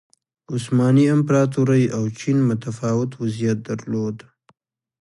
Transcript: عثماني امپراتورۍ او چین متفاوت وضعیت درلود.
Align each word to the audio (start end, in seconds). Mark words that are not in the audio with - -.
عثماني 0.53 1.05
امپراتورۍ 1.15 1.83
او 1.97 2.03
چین 2.19 2.37
متفاوت 2.49 3.11
وضعیت 3.21 3.57
درلود. 3.67 4.17